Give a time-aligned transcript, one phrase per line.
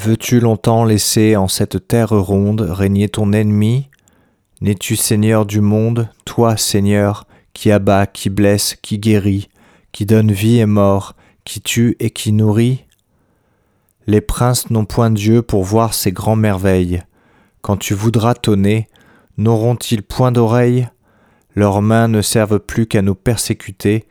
[0.00, 3.88] Veux-tu longtemps laisser en cette terre ronde régner ton ennemi?
[4.60, 9.48] N'es-tu Seigneur du monde, toi Seigneur, qui abat, qui blesse, qui guérit,
[9.90, 12.84] qui donne vie et mort, qui tue et qui nourrit?
[14.06, 17.02] Les princes n'ont point Dieu pour voir ces grands merveilles.
[17.60, 18.86] Quand tu voudras tonner,
[19.36, 20.86] n'auront-ils point d'oreilles?
[21.56, 24.04] Leurs mains ne servent plus qu'à nous persécuter,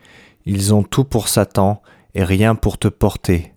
[0.45, 1.81] ils ont tout pour Satan
[2.13, 3.53] et rien pour te porter.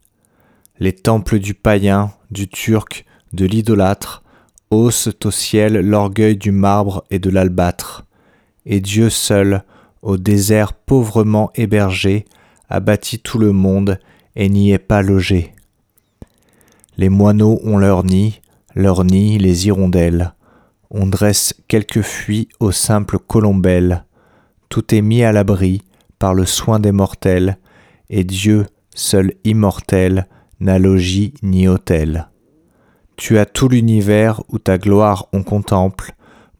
[0.81, 4.23] Les temples du païen, du turc, de l'idolâtre,
[4.71, 8.07] haussent au ciel l'orgueil du marbre et de l'albâtre.
[8.65, 9.63] Et Dieu seul,
[10.01, 12.25] au désert pauvrement hébergé,
[12.71, 13.99] a bâti tout le monde
[14.37, 15.53] et n'y est pas logé.
[16.97, 18.41] Les moineaux ont leur nid,
[18.75, 20.33] leur nid les hirondelles.
[20.91, 24.07] On dresse quelques fuites aux simples colombelles.
[24.71, 25.83] Tout est mis à l'abri
[26.19, 27.59] par le soin des mortels,
[28.09, 30.27] et Dieu, seul immortel,
[30.61, 32.29] n'a logis ni hôtel.
[33.17, 36.15] Tu as tout l'univers où ta gloire on contemple,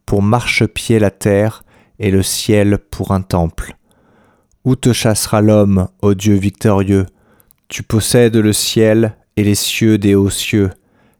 [0.05, 1.63] pour marchepied la terre
[1.99, 3.75] et le ciel pour un temple.
[4.65, 7.05] Où te chassera l'homme, ô Dieu victorieux?
[7.67, 10.71] Tu possèdes le ciel et les cieux des hauts cieux.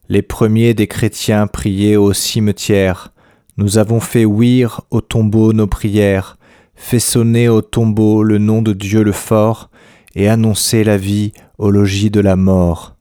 [0.10, 3.14] Les premiers des chrétiens priaient au cimetière.
[3.58, 6.38] Nous avons fait ouïr au tombeau nos prières,
[6.76, 9.70] fait sonner au tombeau le nom de Dieu le fort,
[10.14, 12.96] et annoncer la vie au logis de la mort.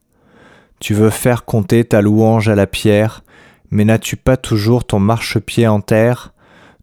[0.79, 3.23] Tu veux faire compter ta louange à la pierre,
[3.71, 6.33] mais n'as-tu pas toujours ton marchepied en terre?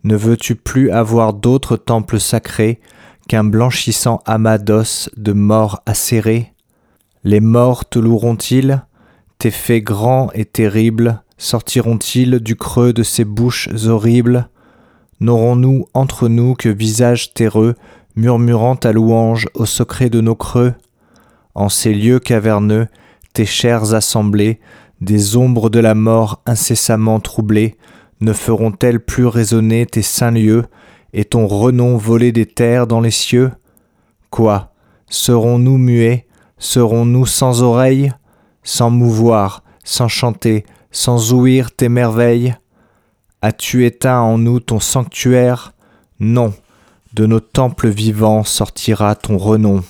[0.05, 2.81] Ne veux-tu plus avoir d'autres temples sacrés
[3.29, 6.53] qu'un blanchissant amas d'os de morts acérés
[7.25, 8.83] Les morts te loueront-ils?
[9.39, 14.49] Tes faits grands et terribles sortiront-ils du creux de ces bouches horribles?
[15.21, 17.77] N'aurons-nous entre nous que visages terreux
[18.17, 20.75] murmurant ta louange au secret de nos creux?
[21.59, 22.87] En ces lieux caverneux,
[23.33, 24.61] tes chairs assemblées,
[25.01, 27.77] des ombres de la mort incessamment troublées,
[28.21, 30.67] ne feront-elles plus résonner tes saints lieux,
[31.13, 33.51] et ton renom voler des terres dans les cieux?
[34.31, 34.73] Quoi?
[35.09, 36.27] Serons-nous muets?
[36.59, 38.13] Serons-nous sans oreilles?
[38.63, 42.55] Sans mouvoir, sans chanter, sans ouïr tes merveilles?
[43.43, 45.73] As-tu éteint en nous ton sanctuaire?
[46.21, 46.53] Non,
[47.15, 49.83] de nos temples vivants sortira ton renom.